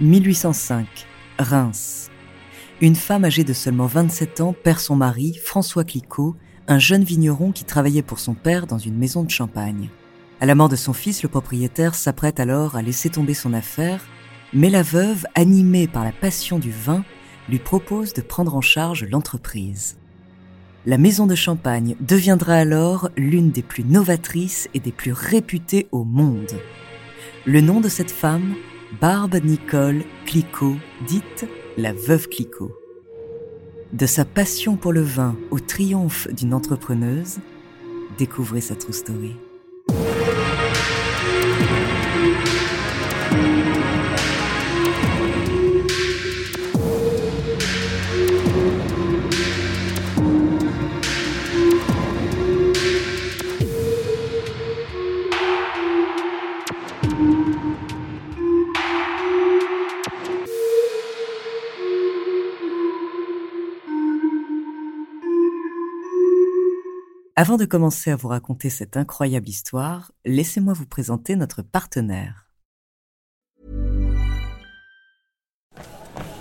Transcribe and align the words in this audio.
1805, 0.00 0.86
Reims. 1.40 2.08
Une 2.80 2.94
femme 2.94 3.24
âgée 3.24 3.42
de 3.42 3.52
seulement 3.52 3.86
27 3.86 4.40
ans 4.40 4.52
perd 4.52 4.78
son 4.78 4.94
mari, 4.94 5.36
François 5.42 5.82
Clicquot, 5.82 6.36
un 6.68 6.78
jeune 6.78 7.02
vigneron 7.02 7.50
qui 7.50 7.64
travaillait 7.64 8.02
pour 8.02 8.20
son 8.20 8.34
père 8.34 8.68
dans 8.68 8.78
une 8.78 8.96
maison 8.96 9.24
de 9.24 9.30
champagne. 9.30 9.88
À 10.40 10.46
la 10.46 10.54
mort 10.54 10.68
de 10.68 10.76
son 10.76 10.92
fils, 10.92 11.24
le 11.24 11.28
propriétaire 11.28 11.96
s'apprête 11.96 12.38
alors 12.38 12.76
à 12.76 12.82
laisser 12.82 13.10
tomber 13.10 13.34
son 13.34 13.52
affaire, 13.52 14.04
mais 14.52 14.70
la 14.70 14.84
veuve, 14.84 15.26
animée 15.34 15.88
par 15.88 16.04
la 16.04 16.12
passion 16.12 16.60
du 16.60 16.70
vin, 16.70 17.04
lui 17.48 17.58
propose 17.58 18.12
de 18.12 18.22
prendre 18.22 18.54
en 18.54 18.60
charge 18.60 19.04
l'entreprise. 19.04 19.96
La 20.86 20.96
maison 20.96 21.26
de 21.26 21.34
champagne 21.34 21.96
deviendra 21.98 22.54
alors 22.54 23.10
l'une 23.16 23.50
des 23.50 23.62
plus 23.62 23.82
novatrices 23.82 24.68
et 24.74 24.80
des 24.80 24.92
plus 24.92 25.12
réputées 25.12 25.88
au 25.90 26.04
monde. 26.04 26.52
Le 27.46 27.60
nom 27.60 27.80
de 27.80 27.88
cette 27.88 28.12
femme, 28.12 28.54
Barbe 28.92 29.36
Nicole 29.44 30.02
Clicquot, 30.24 30.76
dite 31.06 31.46
la 31.76 31.92
veuve 31.92 32.26
Clicquot. 32.28 32.74
De 33.92 34.06
sa 34.06 34.24
passion 34.24 34.76
pour 34.76 34.92
le 34.92 35.02
vin 35.02 35.36
au 35.50 35.60
triomphe 35.60 36.26
d'une 36.32 36.54
entrepreneuse, 36.54 37.36
découvrez 38.16 38.62
sa 38.62 38.74
true 38.74 38.94
story. 38.94 39.36
Avant 67.40 67.56
de 67.56 67.66
commencer 67.66 68.10
à 68.10 68.16
vous 68.16 68.26
raconter 68.26 68.68
cette 68.68 68.96
incroyable 68.96 69.48
histoire, 69.48 70.10
laissez-moi 70.24 70.74
vous 70.74 70.86
présenter 70.86 71.36
notre 71.36 71.62
partenaire. 71.62 72.50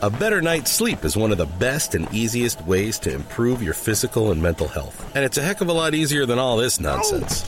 A 0.01 0.09
better 0.09 0.41
night's 0.41 0.71
sleep 0.71 1.05
is 1.05 1.15
one 1.15 1.31
of 1.31 1.37
the 1.37 1.45
best 1.59 1.93
and 1.93 2.11
easiest 2.11 2.59
ways 2.65 2.97
to 2.97 3.13
improve 3.13 3.61
your 3.61 3.75
physical 3.75 4.31
and 4.31 4.41
mental 4.41 4.67
health. 4.67 4.95
And 5.15 5.23
it's 5.23 5.37
a 5.37 5.43
heck 5.43 5.61
of 5.61 5.69
a 5.69 5.71
lot 5.71 5.93
easier 5.93 6.25
than 6.25 6.39
all 6.39 6.57
this 6.57 6.79
nonsense. 6.79 7.45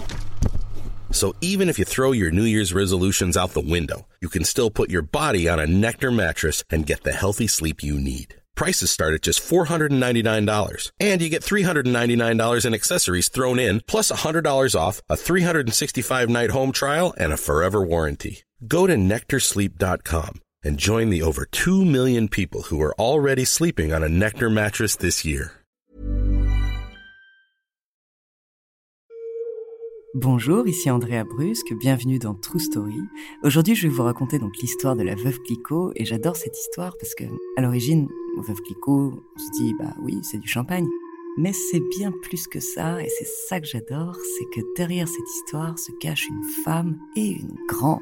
So 1.10 1.34
even 1.42 1.70
if 1.70 1.80
you 1.80 1.86
throw 1.86 2.12
your 2.12 2.30
New 2.30 2.46
Year's 2.46 2.72
resolutions 2.72 3.36
out 3.36 3.54
the 3.54 3.62
window, 3.62 4.06
you 4.22 4.30
can 4.30 4.44
still 4.44 4.70
put 4.70 4.92
your 4.92 5.02
body 5.02 5.50
on 5.50 5.60
a 5.60 5.66
Nectar 5.66 6.12
mattress 6.12 6.64
and 6.70 6.86
get 6.86 7.02
the 7.02 7.14
healthy 7.14 7.48
sleep 7.48 7.82
you 7.82 7.98
need. 7.98 8.39
Prices 8.60 8.92
start 8.92 9.14
at 9.14 9.22
just 9.22 9.40
$499. 9.40 10.92
And 11.00 11.22
you 11.22 11.30
get 11.30 11.44
$399 11.44 12.66
in 12.66 12.74
accessories 12.74 13.30
thrown 13.30 13.58
in, 13.58 13.82
plus 13.88 14.12
$100 14.12 14.76
off, 14.76 15.02
a 15.08 15.16
365 15.16 16.28
night 16.28 16.50
home 16.50 16.74
trial, 16.74 17.14
and 17.16 17.32
a 17.32 17.38
forever 17.38 17.82
warranty. 17.82 18.44
Go 18.68 18.86
to 18.86 18.96
nectarsleep.com 18.96 20.42
and 20.62 20.78
join 20.78 21.10
the 21.10 21.22
over 21.22 21.46
2 21.46 21.86
million 21.86 22.28
people 22.28 22.64
who 22.64 22.82
are 22.82 22.94
already 23.00 23.46
sleeping 23.46 23.94
on 23.94 24.04
a 24.04 24.10
Nectar 24.10 24.50
mattress 24.50 24.98
this 24.98 25.24
year. 25.24 25.59
Bonjour, 30.22 30.68
ici 30.68 30.90
Andrea 30.90 31.24
Brusque, 31.24 31.74
bienvenue 31.80 32.20
dans 32.20 32.34
True 32.34 32.60
Story. 32.60 33.00
Aujourd'hui, 33.42 33.74
je 33.74 33.88
vais 33.88 33.94
vous 33.94 34.04
raconter 34.04 34.38
donc 34.38 34.58
l'histoire 34.58 34.98
de 34.98 35.02
la 35.02 35.16
veuve 35.16 35.40
Clicquot 35.44 35.94
et 35.96 36.04
j'adore 36.04 36.36
cette 36.36 36.60
histoire 36.60 36.94
parce 37.00 37.16
que 37.16 37.24
à 37.56 37.62
l'origine, 37.62 38.10
veuve 38.46 38.62
Clicquot, 38.62 39.14
on 39.14 39.40
se 39.40 39.50
dit 39.52 39.74
bah 39.80 39.96
oui, 40.02 40.20
c'est 40.24 40.40
du 40.40 40.50
champagne. 40.50 40.88
Mais 41.38 41.54
c'est 41.54 41.82
bien 41.98 42.12
plus 42.22 42.48
que 42.48 42.60
ça 42.60 43.02
et 43.02 43.08
c'est 43.08 43.30
ça 43.48 43.62
que 43.62 43.68
j'adore, 43.68 44.18
c'est 44.38 44.60
que 44.60 44.66
derrière 44.76 45.08
cette 45.08 45.30
histoire 45.38 45.80
se 45.80 45.94
cache 46.02 46.28
une 46.28 46.44
femme 46.66 47.00
et 47.16 47.30
une 47.30 47.56
grande. 47.70 48.02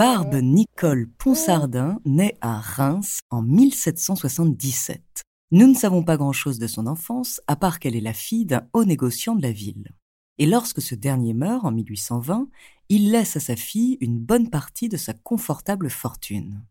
Barbe 0.00 0.34
Nicole 0.34 1.06
Ponsardin 1.16 2.00
naît 2.04 2.36
à 2.40 2.58
Reims 2.58 3.20
en 3.30 3.40
1777. 3.40 5.25
Nous 5.52 5.68
ne 5.68 5.74
savons 5.74 6.02
pas 6.02 6.16
grand-chose 6.16 6.58
de 6.58 6.66
son 6.66 6.88
enfance, 6.88 7.40
à 7.46 7.54
part 7.54 7.78
qu'elle 7.78 7.94
est 7.94 8.00
la 8.00 8.12
fille 8.12 8.46
d'un 8.46 8.66
haut 8.72 8.84
négociant 8.84 9.36
de 9.36 9.42
la 9.42 9.52
ville. 9.52 9.92
Et 10.38 10.46
lorsque 10.46 10.82
ce 10.82 10.96
dernier 10.96 11.34
meurt 11.34 11.64
en 11.64 11.70
1820, 11.70 12.48
il 12.88 13.12
laisse 13.12 13.36
à 13.36 13.40
sa 13.40 13.54
fille 13.54 13.96
une 14.00 14.18
bonne 14.18 14.50
partie 14.50 14.88
de 14.88 14.96
sa 14.96 15.12
confortable 15.14 15.88
fortune. 15.88 16.64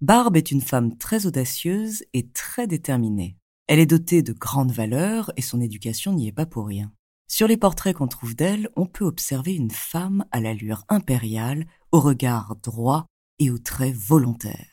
Barbe 0.00 0.36
est 0.36 0.50
une 0.50 0.62
femme 0.62 0.96
très 0.96 1.26
audacieuse 1.26 2.02
et 2.14 2.28
très 2.28 2.66
déterminée. 2.66 3.36
Elle 3.68 3.78
est 3.78 3.86
dotée 3.86 4.22
de 4.22 4.32
grandes 4.32 4.72
valeurs 4.72 5.30
et 5.36 5.42
son 5.42 5.60
éducation 5.60 6.14
n'y 6.14 6.28
est 6.28 6.32
pas 6.32 6.46
pour 6.46 6.66
rien. 6.66 6.92
Sur 7.28 7.46
les 7.46 7.56
portraits 7.56 7.94
qu'on 7.94 8.08
trouve 8.08 8.34
d'elle, 8.34 8.68
on 8.74 8.86
peut 8.86 9.04
observer 9.04 9.54
une 9.54 9.70
femme 9.70 10.24
à 10.32 10.40
l'allure 10.40 10.84
impériale, 10.88 11.66
au 11.92 12.00
regard 12.00 12.56
droit 12.56 13.06
et 13.38 13.50
aux 13.50 13.58
traits 13.58 13.94
volontaires. 13.94 14.71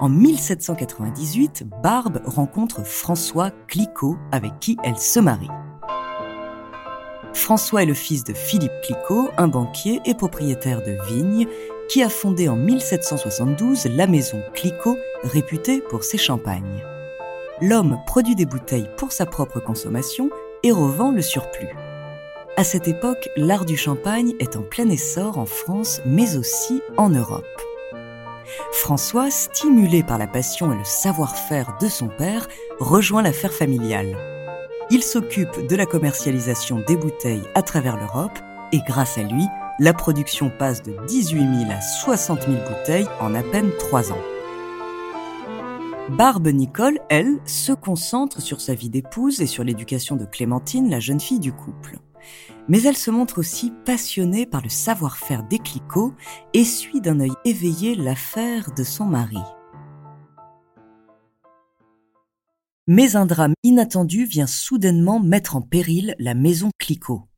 En 0.00 0.08
1798, 0.08 1.64
Barbe 1.82 2.22
rencontre 2.24 2.84
François 2.84 3.50
Clicquot 3.66 4.16
avec 4.30 4.60
qui 4.60 4.76
elle 4.84 4.96
se 4.96 5.18
marie. 5.18 5.50
François 7.32 7.82
est 7.82 7.86
le 7.86 7.94
fils 7.94 8.22
de 8.22 8.32
Philippe 8.32 8.80
Clicquot, 8.84 9.28
un 9.36 9.48
banquier 9.48 10.00
et 10.04 10.14
propriétaire 10.14 10.82
de 10.82 10.96
vignes, 11.08 11.48
qui 11.88 12.04
a 12.04 12.08
fondé 12.08 12.48
en 12.48 12.54
1772 12.54 13.86
la 13.86 14.06
maison 14.06 14.40
Clicquot, 14.54 14.96
réputée 15.24 15.80
pour 15.80 16.04
ses 16.04 16.18
champagnes. 16.18 16.84
L'homme 17.60 17.98
produit 18.06 18.36
des 18.36 18.46
bouteilles 18.46 18.90
pour 18.96 19.10
sa 19.10 19.26
propre 19.26 19.58
consommation 19.58 20.30
et 20.62 20.70
revend 20.70 21.10
le 21.10 21.22
surplus. 21.22 21.74
À 22.56 22.62
cette 22.62 22.86
époque, 22.86 23.28
l'art 23.36 23.64
du 23.64 23.76
champagne 23.76 24.34
est 24.38 24.54
en 24.54 24.62
plein 24.62 24.88
essor 24.90 25.38
en 25.38 25.46
France, 25.46 26.00
mais 26.06 26.36
aussi 26.36 26.82
en 26.96 27.08
Europe. 27.08 27.67
François, 28.72 29.30
stimulé 29.30 30.02
par 30.02 30.18
la 30.18 30.26
passion 30.26 30.72
et 30.72 30.76
le 30.76 30.84
savoir-faire 30.84 31.76
de 31.80 31.88
son 31.88 32.08
père, 32.08 32.48
rejoint 32.78 33.22
l'affaire 33.22 33.52
familiale. 33.52 34.16
Il 34.90 35.02
s'occupe 35.02 35.66
de 35.66 35.76
la 35.76 35.86
commercialisation 35.86 36.82
des 36.86 36.96
bouteilles 36.96 37.42
à 37.54 37.62
travers 37.62 37.96
l'Europe 37.96 38.38
et 38.72 38.80
grâce 38.86 39.18
à 39.18 39.22
lui, 39.22 39.44
la 39.78 39.92
production 39.92 40.50
passe 40.50 40.82
de 40.82 40.94
18 41.06 41.38
000 41.66 41.70
à 41.70 41.80
60 41.80 42.42
000 42.42 42.54
bouteilles 42.68 43.06
en 43.20 43.34
à 43.34 43.42
peine 43.42 43.70
3 43.78 44.12
ans. 44.12 44.22
Barbe 46.10 46.48
Nicole, 46.48 46.98
elle, 47.10 47.38
se 47.44 47.72
concentre 47.72 48.40
sur 48.40 48.62
sa 48.62 48.74
vie 48.74 48.88
d'épouse 48.88 49.42
et 49.42 49.46
sur 49.46 49.62
l'éducation 49.62 50.16
de 50.16 50.24
Clémentine, 50.24 50.88
la 50.88 51.00
jeune 51.00 51.20
fille 51.20 51.40
du 51.40 51.52
couple 51.52 51.98
mais 52.68 52.82
elle 52.82 52.96
se 52.96 53.10
montre 53.10 53.38
aussi 53.38 53.72
passionnée 53.84 54.46
par 54.46 54.62
le 54.62 54.68
savoir-faire 54.68 55.42
des 55.42 55.58
clicots 55.58 56.14
et 56.54 56.64
suit 56.64 57.00
d'un 57.00 57.20
œil 57.20 57.32
éveillé 57.44 57.94
l'affaire 57.94 58.72
de 58.74 58.84
son 58.84 59.04
mari. 59.04 59.42
Mais 62.86 63.16
un 63.16 63.26
drame 63.26 63.52
inattendu 63.62 64.24
vient 64.24 64.46
soudainement 64.46 65.20
mettre 65.20 65.56
en 65.56 65.60
péril 65.60 66.14
la 66.18 66.34
maison 66.34 66.70
Clicquot. 66.78 67.28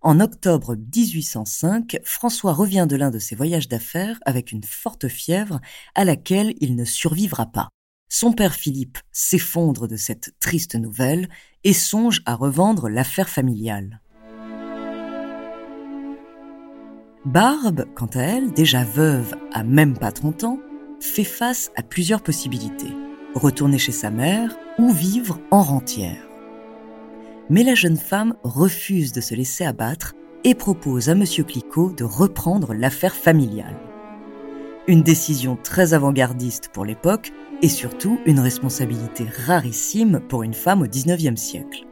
En 0.00 0.20
octobre 0.20 0.76
1805, 0.76 1.98
François 2.04 2.52
revient 2.52 2.86
de 2.88 2.94
l'un 2.94 3.10
de 3.10 3.18
ses 3.18 3.34
voyages 3.34 3.68
d'affaires 3.68 4.20
avec 4.24 4.52
une 4.52 4.62
forte 4.62 5.08
fièvre 5.08 5.60
à 5.94 6.04
laquelle 6.04 6.54
il 6.60 6.76
ne 6.76 6.84
survivra 6.84 7.46
pas. 7.46 7.68
Son 8.10 8.32
père 8.32 8.54
Philippe 8.54 8.98
s'effondre 9.10 9.88
de 9.88 9.96
cette 9.96 10.38
triste 10.38 10.76
nouvelle 10.76 11.28
et 11.64 11.72
songe 11.72 12.22
à 12.26 12.34
revendre 12.34 12.88
l'affaire 12.88 13.28
familiale. 13.28 14.00
Barbe, 17.24 17.84
quant 17.96 18.08
à 18.14 18.20
elle, 18.20 18.52
déjà 18.52 18.84
veuve 18.84 19.34
à 19.52 19.64
même 19.64 19.98
pas 19.98 20.12
30 20.12 20.44
ans, 20.44 20.58
fait 21.00 21.24
face 21.24 21.72
à 21.76 21.82
plusieurs 21.82 22.22
possibilités. 22.22 22.94
Retourner 23.34 23.78
chez 23.78 23.92
sa 23.92 24.10
mère 24.10 24.56
ou 24.78 24.90
vivre 24.90 25.40
en 25.50 25.62
rentière. 25.62 26.22
Mais 27.50 27.64
la 27.64 27.74
jeune 27.74 27.96
femme 27.96 28.34
refuse 28.44 29.12
de 29.12 29.20
se 29.20 29.34
laisser 29.34 29.64
abattre 29.64 30.14
et 30.44 30.54
propose 30.54 31.08
à 31.08 31.12
M. 31.12 31.24
Clicquot 31.24 31.90
de 31.90 32.04
reprendre 32.04 32.72
l'affaire 32.72 33.14
familiale. 33.14 33.76
Une 34.86 35.02
décision 35.02 35.58
très 35.62 35.94
avant-gardiste 35.94 36.70
pour 36.72 36.84
l'époque 36.84 37.32
et 37.62 37.68
surtout 37.68 38.20
une 38.26 38.40
responsabilité 38.40 39.26
rarissime 39.46 40.20
pour 40.28 40.44
une 40.44 40.54
femme 40.54 40.82
au 40.82 40.86
XIXe 40.86 41.40
siècle. 41.40 41.87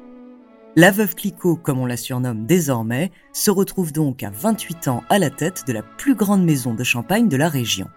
La 0.79 0.91
veuve 0.91 1.15
Clicquot, 1.15 1.57
comme 1.57 1.79
on 1.79 1.87
la 1.87 1.97
surnomme 1.97 2.45
désormais, 2.45 3.11
se 3.33 3.51
retrouve 3.51 3.93
donc 3.93 4.23
à 4.23 4.29
28 4.29 4.89
ans 4.89 5.03
à 5.09 5.19
la 5.19 5.31
tête 5.31 5.65
de 5.67 5.73
la 5.73 5.83
plus 5.83 6.15
grande 6.15 6.45
maison 6.45 6.75
de 6.75 6.85
champagne 6.85 7.31
de 7.31 7.37
la 7.39 7.49
région. 7.49 7.89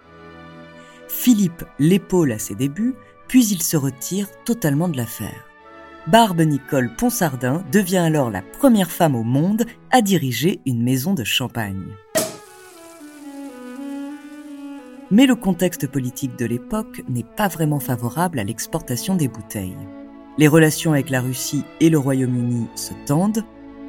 Philippe 1.09 1.65
l'épaule 1.77 2.31
à 2.31 2.39
ses 2.39 2.55
débuts, 2.55 2.95
puis 3.27 3.45
il 3.47 3.61
se 3.61 3.75
retire 3.75 4.29
totalement 4.45 4.87
de 4.87 4.95
l'affaire. 4.95 5.45
Barbe 6.07 6.39
Nicole 6.39 6.95
Ponsardin 6.95 7.65
devient 7.69 7.97
alors 7.97 8.29
la 8.29 8.41
première 8.41 8.91
femme 8.91 9.15
au 9.15 9.23
monde 9.23 9.65
à 9.91 10.01
diriger 10.01 10.61
une 10.65 10.81
maison 10.81 11.13
de 11.13 11.25
champagne. 11.25 11.83
Mais 15.11 15.25
le 15.25 15.35
contexte 15.35 15.85
politique 15.85 16.37
de 16.37 16.45
l'époque 16.45 17.01
n'est 17.09 17.25
pas 17.35 17.49
vraiment 17.49 17.81
favorable 17.81 18.39
à 18.39 18.45
l'exportation 18.45 19.15
des 19.15 19.27
bouteilles. 19.27 19.75
Les 20.39 20.47
relations 20.47 20.93
avec 20.93 21.09
la 21.09 21.19
Russie 21.19 21.65
et 21.81 21.89
le 21.89 21.99
Royaume-Uni 21.99 22.67
se 22.73 22.93
tendent 23.05 23.43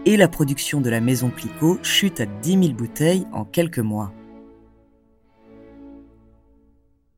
et 0.05 0.17
la 0.17 0.26
production 0.26 0.81
de 0.81 0.91
la 0.91 1.00
maison 1.00 1.31
Clicquot 1.31 1.79
chute 1.85 2.20
à 2.20 2.26
10 2.26 2.50
000 2.50 2.73
bouteilles 2.73 3.25
en 3.32 3.44
quelques 3.44 3.79
mois. 3.79 4.12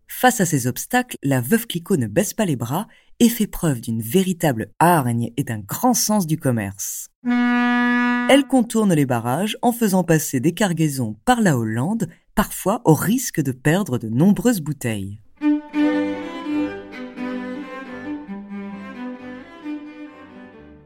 Face 0.06 0.42
à 0.42 0.44
ces 0.44 0.66
obstacles, 0.66 1.16
la 1.22 1.40
veuve 1.40 1.66
Clicquot 1.66 1.96
ne 1.96 2.08
baisse 2.08 2.34
pas 2.34 2.44
les 2.44 2.56
bras 2.56 2.88
et 3.20 3.30
fait 3.30 3.46
preuve 3.46 3.80
d'une 3.80 4.02
véritable 4.02 4.70
hargne 4.78 5.30
et 5.38 5.44
d'un 5.44 5.60
grand 5.60 5.94
sens 5.94 6.26
du 6.26 6.36
commerce. 6.36 7.08
Elle 7.24 8.46
contourne 8.46 8.92
les 8.92 9.06
barrages 9.06 9.56
en 9.62 9.72
faisant 9.72 10.04
passer 10.04 10.40
des 10.40 10.52
cargaisons 10.52 11.16
par 11.24 11.40
la 11.40 11.56
Hollande, 11.56 12.06
parfois 12.34 12.82
au 12.84 12.92
risque 12.92 13.40
de 13.40 13.52
perdre 13.52 13.96
de 13.96 14.10
nombreuses 14.10 14.60
bouteilles. 14.60 15.21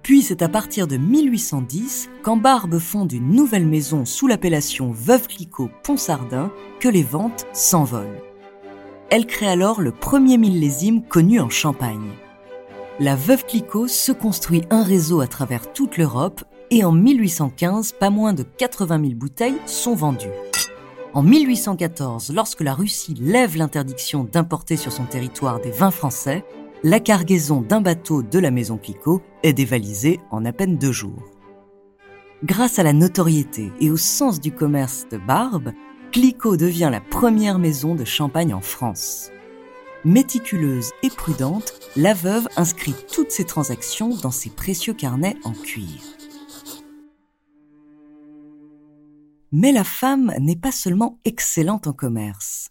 Puis 0.06 0.23
c'est 0.23 0.43
à 0.43 0.49
partir 0.49 0.87
de 0.87 0.97
1810 0.97 2.11
qu'en 2.23 2.37
Barbe 2.37 2.79
fonde 2.79 3.12
une 3.12 3.32
nouvelle 3.32 3.67
maison 3.67 4.05
sous 4.05 4.29
l'appellation 4.29 4.93
Veuve 4.93 5.26
Clicquot 5.26 5.69
Ponsardin 5.82 6.53
que 6.79 6.88
les 6.88 7.03
ventes 7.03 7.44
s'envolent. 7.53 8.23
Elle 9.11 9.26
crée 9.26 9.49
alors 9.49 9.81
le 9.81 9.91
premier 9.91 10.38
millésime 10.38 11.03
connu 11.03 11.41
en 11.41 11.50
Champagne. 11.50 12.12
La 13.00 13.17
Veuve 13.17 13.47
Clicquot 13.47 13.88
se 13.88 14.12
construit 14.12 14.62
un 14.70 14.85
réseau 14.85 15.23
à 15.23 15.26
travers 15.26 15.73
toute 15.73 15.97
l'Europe 15.97 16.44
et 16.70 16.85
en 16.85 16.93
1815, 16.93 17.91
pas 17.99 18.11
moins 18.11 18.32
de 18.32 18.44
80 18.44 19.00
000 19.00 19.14
bouteilles 19.14 19.59
sont 19.67 19.97
vendues. 19.97 20.29
En 21.14 21.25
1814, 21.25 22.32
lorsque 22.32 22.61
la 22.61 22.75
Russie 22.75 23.17
lève 23.20 23.56
l'interdiction 23.56 24.23
d'importer 24.23 24.76
sur 24.76 24.93
son 24.93 25.06
territoire 25.06 25.61
des 25.61 25.73
vins 25.73 25.91
français, 25.91 26.44
la 26.82 27.00
cargaison 27.00 27.62
d'un 27.62 27.81
bateau 27.81 28.23
de 28.23 28.38
la 28.38 28.50
maison 28.50 28.76
Clicquot 28.76 29.23
est 29.43 29.52
dévalisée 29.52 30.20
en 30.31 30.44
à 30.44 30.52
peine 30.52 30.76
deux 30.76 30.93
jours. 30.93 31.23
Grâce 32.44 32.78
à 32.78 32.82
la 32.82 32.93
notoriété 32.93 33.73
et 33.81 33.90
au 33.90 33.96
sens 33.96 34.40
du 34.40 34.52
commerce 34.52 35.06
de 35.11 35.17
Barbe, 35.17 35.73
Clicquot 36.12 36.56
devient 36.56 36.90
la 36.93 37.00
première 37.00 37.58
maison 37.58 37.94
de 37.94 38.05
champagne 38.05 38.52
en 38.52 38.61
France. 38.61 39.31
Méticuleuse 40.05 40.93
et 41.02 41.11
prudente, 41.11 41.73
la 41.96 42.14
veuve 42.14 42.46
inscrit 42.56 42.94
toutes 43.12 43.31
ses 43.31 43.44
transactions 43.44 44.11
dans 44.23 44.31
ses 44.31 44.50
précieux 44.50 44.94
carnets 44.94 45.37
en 45.44 45.52
cuir. 45.52 46.02
Mais 49.50 49.73
la 49.73 49.84
femme 49.84 50.32
n'est 50.38 50.56
pas 50.56 50.73
seulement 50.73 51.19
excellente 51.25 51.87
en 51.87 51.93
commerce. 51.93 52.69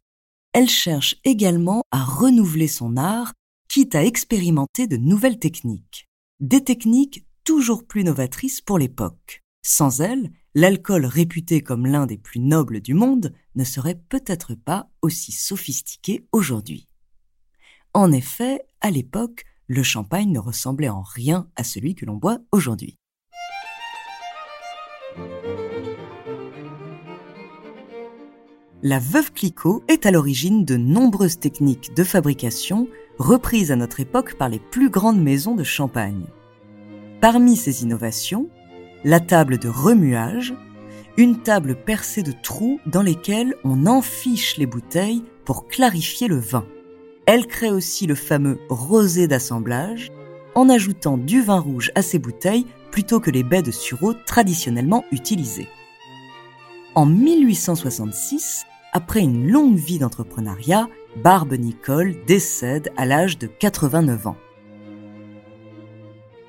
Elle 0.53 0.69
cherche 0.69 1.15
également 1.25 1.83
à 1.91 2.03
renouveler 2.03 2.67
son 2.67 2.95
art 2.95 3.33
quitte 3.75 3.95
à 3.95 4.05
expérimenter 4.05 4.87
de 4.87 4.95
nouvelles 4.95 5.37
techniques. 5.37 6.07
Des 6.39 6.63
techniques 6.63 7.25
toujours 7.43 7.85
plus 7.85 8.05
novatrices 8.05 8.61
pour 8.61 8.79
l'époque. 8.79 9.43
Sans 9.65 9.99
elles, 9.99 10.31
l'alcool 10.53 11.05
réputé 11.05 11.59
comme 11.59 11.85
l'un 11.85 12.05
des 12.05 12.17
plus 12.17 12.39
nobles 12.39 12.79
du 12.79 12.93
monde 12.93 13.33
ne 13.55 13.65
serait 13.65 13.99
peut-être 14.07 14.55
pas 14.55 14.89
aussi 15.01 15.33
sophistiqué 15.33 16.25
aujourd'hui. 16.31 16.87
En 17.93 18.13
effet, 18.13 18.61
à 18.79 18.91
l'époque, 18.91 19.43
le 19.67 19.83
champagne 19.83 20.31
ne 20.31 20.39
ressemblait 20.39 20.87
en 20.87 21.01
rien 21.01 21.49
à 21.57 21.65
celui 21.65 21.95
que 21.95 22.05
l'on 22.05 22.15
boit 22.15 22.39
aujourd'hui. 22.53 22.95
La 28.83 28.99
veuve 28.99 29.33
Clicquot 29.33 29.83
est 29.89 30.05
à 30.05 30.11
l'origine 30.11 30.63
de 30.63 30.77
nombreuses 30.77 31.39
techniques 31.39 31.93
de 31.93 32.03
fabrication 32.05 32.87
reprise 33.17 33.71
à 33.71 33.75
notre 33.75 33.99
époque 33.99 34.35
par 34.35 34.49
les 34.49 34.59
plus 34.59 34.89
grandes 34.89 35.21
maisons 35.21 35.55
de 35.55 35.63
champagne. 35.63 36.25
Parmi 37.21 37.55
ces 37.55 37.83
innovations, 37.83 38.49
la 39.03 39.19
table 39.19 39.57
de 39.57 39.69
remuage, 39.69 40.53
une 41.17 41.41
table 41.41 41.75
percée 41.75 42.23
de 42.23 42.33
trous 42.43 42.79
dans 42.85 43.01
lesquels 43.01 43.55
on 43.63 43.85
enfiche 43.85 44.57
les 44.57 44.65
bouteilles 44.65 45.23
pour 45.45 45.67
clarifier 45.67 46.27
le 46.27 46.37
vin. 46.37 46.65
Elle 47.25 47.47
crée 47.47 47.71
aussi 47.71 48.05
le 48.05 48.15
fameux 48.15 48.59
rosé 48.69 49.27
d'assemblage 49.27 50.11
en 50.55 50.69
ajoutant 50.69 51.17
du 51.17 51.41
vin 51.41 51.59
rouge 51.59 51.91
à 51.95 52.01
ces 52.01 52.19
bouteilles 52.19 52.65
plutôt 52.91 53.19
que 53.19 53.31
les 53.31 53.43
baies 53.43 53.61
de 53.61 53.71
sureau 53.71 54.13
traditionnellement 54.13 55.05
utilisées. 55.11 55.67
En 56.95 57.05
1866, 57.05 58.65
après 58.93 59.19
une 59.21 59.49
longue 59.49 59.75
vie 59.75 59.99
d'entrepreneuriat, 59.99 60.87
Barbe 61.15 61.53
Nicole 61.53 62.15
décède 62.25 62.91
à 62.97 63.05
l'âge 63.05 63.37
de 63.37 63.47
89 63.47 64.27
ans. 64.27 64.37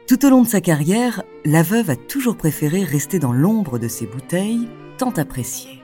Tout 0.08 0.24
au 0.26 0.30
long 0.30 0.42
de 0.42 0.48
sa 0.48 0.60
carrière, 0.60 1.22
la 1.44 1.62
veuve 1.62 1.90
a 1.90 1.96
toujours 1.96 2.36
préféré 2.36 2.82
rester 2.82 3.18
dans 3.18 3.32
l'ombre 3.32 3.78
de 3.78 3.88
ses 3.88 4.06
bouteilles, 4.06 4.68
tant 4.98 5.10
appréciées. 5.10 5.82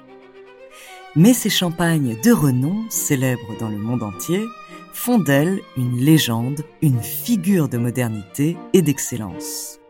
Mais 1.14 1.32
ces 1.32 1.50
champagnes 1.50 2.16
de 2.22 2.32
renom, 2.32 2.84
célèbres 2.88 3.56
dans 3.60 3.68
le 3.68 3.78
monde 3.78 4.02
entier, 4.02 4.44
font 4.92 5.18
d'elle 5.18 5.60
une 5.76 5.98
légende, 5.98 6.64
une 6.80 7.02
figure 7.02 7.68
de 7.68 7.78
modernité 7.78 8.56
et 8.72 8.82
d'excellence. 8.82 9.81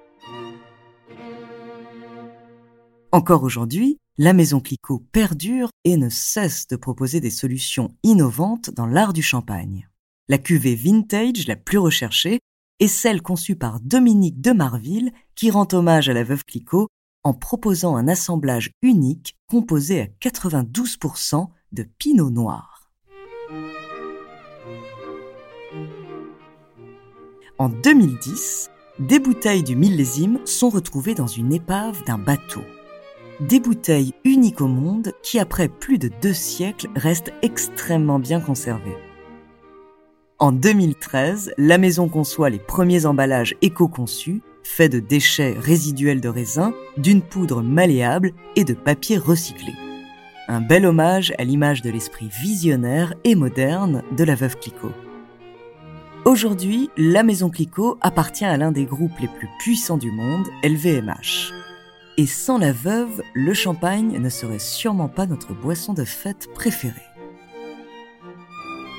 Encore 3.14 3.42
aujourd'hui, 3.42 3.98
la 4.16 4.32
maison 4.32 4.58
Clicquot 4.58 5.04
perdure 5.12 5.68
et 5.84 5.98
ne 5.98 6.08
cesse 6.08 6.66
de 6.68 6.76
proposer 6.76 7.20
des 7.20 7.28
solutions 7.28 7.94
innovantes 8.02 8.70
dans 8.70 8.86
l'art 8.86 9.12
du 9.12 9.20
champagne. 9.20 9.90
La 10.30 10.38
cuvée 10.38 10.74
vintage 10.74 11.46
la 11.46 11.56
plus 11.56 11.76
recherchée 11.76 12.40
est 12.80 12.88
celle 12.88 13.20
conçue 13.20 13.54
par 13.54 13.80
Dominique 13.80 14.40
de 14.40 14.52
Marville 14.52 15.12
qui 15.34 15.50
rend 15.50 15.68
hommage 15.72 16.08
à 16.08 16.14
la 16.14 16.24
veuve 16.24 16.46
Clicquot 16.46 16.88
en 17.22 17.34
proposant 17.34 17.96
un 17.96 18.08
assemblage 18.08 18.70
unique 18.80 19.34
composé 19.46 20.00
à 20.00 20.06
92% 20.06 21.48
de 21.72 21.82
pinot 21.82 22.30
noir. 22.30 22.90
En 27.58 27.68
2010, 27.68 28.70
des 29.00 29.18
bouteilles 29.18 29.62
du 29.62 29.76
millésime 29.76 30.38
sont 30.46 30.70
retrouvées 30.70 31.14
dans 31.14 31.26
une 31.26 31.52
épave 31.52 32.02
d'un 32.06 32.18
bateau 32.18 32.62
des 33.48 33.58
bouteilles 33.58 34.14
uniques 34.24 34.60
au 34.60 34.68
monde 34.68 35.12
qui, 35.22 35.38
après 35.38 35.68
plus 35.68 35.98
de 35.98 36.10
deux 36.22 36.32
siècles, 36.32 36.88
restent 36.94 37.32
extrêmement 37.42 38.18
bien 38.18 38.40
conservées. 38.40 38.96
En 40.38 40.52
2013, 40.52 41.54
la 41.58 41.78
maison 41.78 42.08
conçoit 42.08 42.50
les 42.50 42.58
premiers 42.58 43.06
emballages 43.06 43.54
éco-conçus, 43.62 44.42
faits 44.62 44.92
de 44.92 45.00
déchets 45.00 45.56
résiduels 45.58 46.20
de 46.20 46.28
raisin, 46.28 46.72
d'une 46.96 47.22
poudre 47.22 47.62
malléable 47.62 48.32
et 48.56 48.64
de 48.64 48.74
papier 48.74 49.18
recyclé. 49.18 49.72
Un 50.48 50.60
bel 50.60 50.86
hommage 50.86 51.32
à 51.38 51.44
l'image 51.44 51.82
de 51.82 51.90
l'esprit 51.90 52.28
visionnaire 52.42 53.14
et 53.24 53.34
moderne 53.34 54.02
de 54.16 54.24
la 54.24 54.34
veuve 54.34 54.56
Clicquot. 54.58 54.92
Aujourd'hui, 56.24 56.90
la 56.96 57.24
maison 57.24 57.50
Clicquot 57.50 57.98
appartient 58.00 58.44
à 58.44 58.56
l'un 58.56 58.70
des 58.70 58.84
groupes 58.84 59.18
les 59.20 59.28
plus 59.28 59.48
puissants 59.58 59.96
du 59.96 60.12
monde, 60.12 60.46
LVMH. 60.62 61.71
Et 62.18 62.26
sans 62.26 62.58
la 62.58 62.72
veuve, 62.72 63.22
le 63.32 63.54
champagne 63.54 64.18
ne 64.18 64.28
serait 64.28 64.58
sûrement 64.58 65.08
pas 65.08 65.26
notre 65.26 65.54
boisson 65.54 65.94
de 65.94 66.04
fête 66.04 66.52
préférée. 66.54 67.00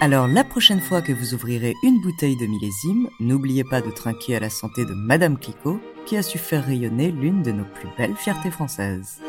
Alors 0.02 0.28
la 0.28 0.44
prochaine 0.44 0.82
fois 0.82 1.02
que 1.02 1.14
vous 1.14 1.34
ouvrirez 1.36 1.76
une 1.84 2.02
bouteille 2.02 2.36
de 2.36 2.48
millésime, 2.48 3.08
n'oubliez 3.20 3.64
pas 3.64 3.82
de 3.82 3.92
trinquer 3.92 4.36
à 4.36 4.40
la 4.40 4.50
santé 4.50 4.84
de 4.84 4.94
Madame 4.94 5.38
Clicquot, 5.38 5.80
qui 6.06 6.18
a 6.18 6.24
su 6.24 6.40
faire 6.40 6.66
rayonner 6.66 7.12
l'une 7.12 7.44
de 7.44 7.52
nos 7.52 7.66
plus 7.66 7.88
belles 7.98 8.16
fiertés 8.16 8.52
françaises. 8.52 9.22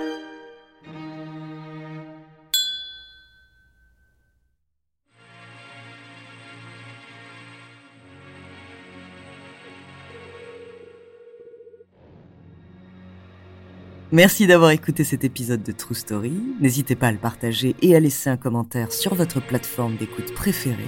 Merci 14.14 14.46
d'avoir 14.46 14.70
écouté 14.70 15.02
cet 15.02 15.24
épisode 15.24 15.64
de 15.64 15.72
True 15.72 15.96
Story. 15.96 16.40
N'hésitez 16.60 16.94
pas 16.94 17.08
à 17.08 17.10
le 17.10 17.18
partager 17.18 17.74
et 17.82 17.96
à 17.96 17.98
laisser 17.98 18.30
un 18.30 18.36
commentaire 18.36 18.92
sur 18.92 19.16
votre 19.16 19.44
plateforme 19.44 19.96
d'écoute 19.96 20.32
préférée. 20.34 20.78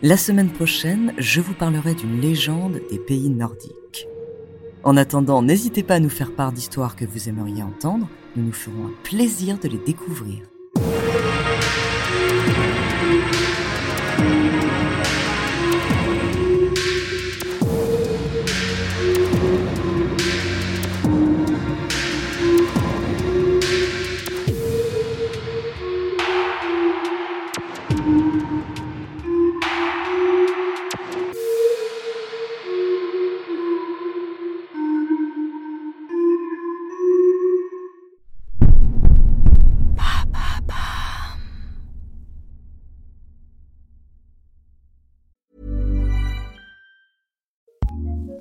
La 0.00 0.16
semaine 0.16 0.50
prochaine, 0.50 1.12
je 1.18 1.40
vous 1.40 1.54
parlerai 1.54 1.96
d'une 1.96 2.20
légende 2.20 2.80
des 2.88 3.00
pays 3.00 3.30
nordiques. 3.30 4.06
En 4.84 4.96
attendant, 4.96 5.42
n'hésitez 5.42 5.82
pas 5.82 5.96
à 5.96 5.98
nous 5.98 6.08
faire 6.08 6.36
part 6.36 6.52
d'histoires 6.52 6.94
que 6.94 7.04
vous 7.04 7.28
aimeriez 7.28 7.64
entendre. 7.64 8.08
Nous 8.36 8.44
nous 8.44 8.52
ferons 8.52 8.86
un 8.86 8.94
plaisir 9.02 9.58
de 9.58 9.66
les 9.66 9.78
découvrir. 9.84 10.42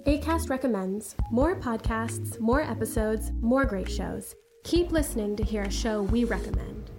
ACAST 0.05 0.51
recommends 0.51 1.15
more 1.31 1.55
podcasts, 1.55 2.39
more 2.39 2.61
episodes, 2.61 3.31
more 3.41 3.65
great 3.65 3.89
shows. 3.89 4.35
Keep 4.63 4.91
listening 4.91 5.35
to 5.35 5.43
hear 5.43 5.63
a 5.63 5.71
show 5.71 6.03
we 6.03 6.25
recommend. 6.25 6.91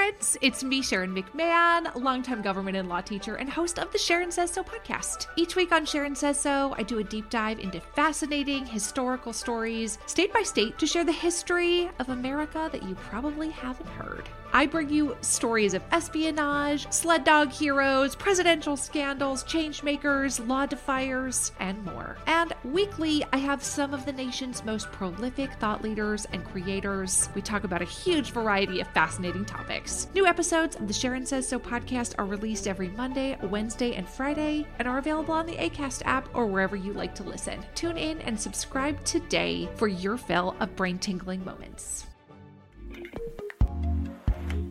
Friends, 0.00 0.38
it's 0.40 0.64
me, 0.64 0.80
Sharon 0.80 1.14
McMahon, 1.14 1.94
longtime 1.94 2.40
government 2.40 2.74
and 2.74 2.88
law 2.88 3.02
teacher 3.02 3.34
and 3.34 3.50
host 3.50 3.78
of 3.78 3.92
the 3.92 3.98
Sharon 3.98 4.30
Says 4.30 4.50
So 4.50 4.64
podcast. 4.64 5.26
Each 5.36 5.56
week 5.56 5.72
on 5.72 5.84
Sharon 5.84 6.14
Says 6.14 6.40
So, 6.40 6.74
I 6.78 6.84
do 6.84 7.00
a 7.00 7.04
deep 7.04 7.28
dive 7.28 7.58
into 7.58 7.82
fascinating 7.82 8.64
historical 8.64 9.34
stories, 9.34 9.98
state 10.06 10.32
by 10.32 10.42
state, 10.42 10.78
to 10.78 10.86
share 10.86 11.04
the 11.04 11.12
history 11.12 11.90
of 11.98 12.08
America 12.08 12.70
that 12.72 12.82
you 12.82 12.94
probably 12.94 13.50
haven't 13.50 13.90
heard. 13.90 14.26
I 14.52 14.66
bring 14.66 14.88
you 14.88 15.16
stories 15.20 15.74
of 15.74 15.82
espionage, 15.92 16.90
sled 16.90 17.24
dog 17.24 17.52
heroes, 17.52 18.16
presidential 18.16 18.76
scandals, 18.76 19.44
changemakers, 19.44 20.44
law 20.48 20.66
defiers, 20.66 21.52
and 21.60 21.84
more. 21.84 22.16
And 22.26 22.52
weekly, 22.64 23.24
I 23.32 23.36
have 23.36 23.62
some 23.62 23.94
of 23.94 24.06
the 24.06 24.12
nation's 24.12 24.64
most 24.64 24.90
prolific 24.90 25.52
thought 25.60 25.82
leaders 25.82 26.26
and 26.32 26.44
creators. 26.44 27.28
We 27.34 27.42
talk 27.42 27.64
about 27.64 27.82
a 27.82 27.84
huge 27.84 28.32
variety 28.32 28.80
of 28.80 28.88
fascinating 28.88 29.44
topics. 29.44 29.89
New 30.14 30.26
episodes 30.26 30.76
of 30.76 30.86
the 30.86 30.94
Sharon 30.94 31.24
Says 31.24 31.46
So 31.46 31.58
podcast 31.58 32.14
are 32.18 32.24
released 32.24 32.66
every 32.66 32.88
Monday, 32.88 33.36
Wednesday, 33.42 33.94
and 33.94 34.08
Friday, 34.08 34.66
and 34.78 34.86
are 34.86 34.98
available 34.98 35.34
on 35.34 35.46
the 35.46 35.56
ACAST 35.56 36.02
app 36.04 36.28
or 36.34 36.46
wherever 36.46 36.76
you 36.76 36.92
like 36.92 37.14
to 37.16 37.22
listen. 37.22 37.64
Tune 37.74 37.96
in 37.96 38.20
and 38.22 38.38
subscribe 38.38 39.02
today 39.04 39.68
for 39.76 39.88
your 39.88 40.16
fill 40.16 40.54
of 40.60 40.74
brain 40.76 40.98
tingling 40.98 41.44
moments. 41.44 42.06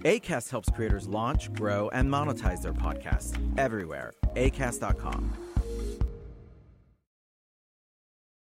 ACAST 0.03 0.49
helps 0.49 0.69
creators 0.69 1.07
launch, 1.07 1.51
grow, 1.53 1.89
and 1.89 2.09
monetize 2.09 2.61
their 2.61 2.73
podcasts 2.73 3.37
everywhere. 3.57 4.13
ACAST.com. 4.35 5.48